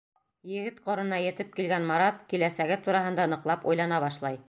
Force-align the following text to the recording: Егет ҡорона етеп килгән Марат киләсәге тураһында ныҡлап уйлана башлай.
Егет 0.51 0.79
ҡорона 0.87 1.19
етеп 1.25 1.53
килгән 1.59 1.87
Марат 1.93 2.19
киләсәге 2.33 2.81
тураһында 2.89 3.31
ныҡлап 3.35 3.73
уйлана 3.73 4.07
башлай. 4.09 4.39